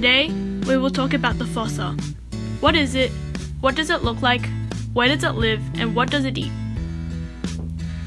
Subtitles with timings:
[0.00, 1.96] we will talk about the fossa.
[2.60, 3.10] What is it?
[3.60, 4.48] What does it look like?
[4.92, 5.60] Where does it live?
[5.74, 6.52] And what does it eat?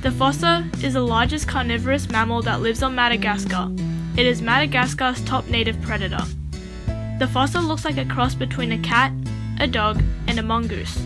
[0.02, 3.70] The fossa is the largest carnivorous mammal that lives on Madagascar.
[4.16, 6.24] It is Madagascar's top native predator.
[7.20, 9.12] The fossa looks like a cross between a cat,
[9.60, 10.98] a dog, and a mongoose.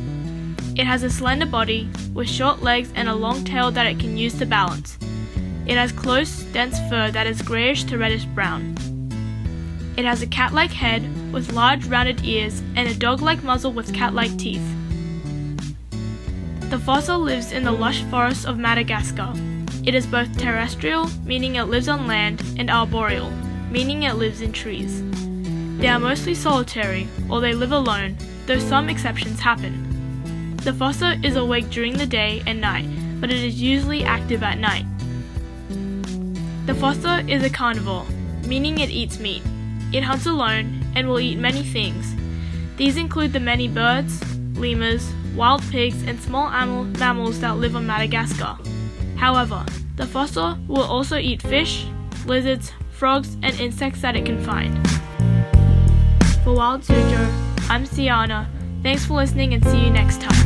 [0.75, 4.17] It has a slender body with short legs and a long tail that it can
[4.17, 4.99] use to balance.
[5.65, 8.94] It has close, dense fur that is grayish to reddish brown.
[9.97, 13.71] It has a cat like head with large rounded ears and a dog like muzzle
[13.71, 14.65] with cat like teeth.
[16.69, 19.33] The fossa lives in the lush forests of Madagascar.
[19.85, 23.29] It is both terrestrial, meaning it lives on land, and arboreal,
[23.69, 25.01] meaning it lives in trees.
[25.79, 30.57] They are mostly solitary, or they live alone, though some exceptions happen.
[30.57, 32.89] The fossa is awake during the day and night,
[33.21, 34.85] but it is usually active at night.
[36.65, 38.07] The fossa is a carnivore,
[38.47, 39.43] meaning it eats meat.
[39.95, 42.13] It hunts alone and will eat many things.
[42.75, 44.21] These include the many birds,
[44.57, 48.57] lemurs, wild pigs, and small animal, mammals that live on Madagascar.
[49.15, 51.85] However, the fossa will also eat fish,
[52.25, 54.75] lizards, frogs, and insects that it can find.
[56.43, 58.47] For Wild Suzhou, I'm Siana.
[58.83, 60.44] Thanks for listening and see you next time.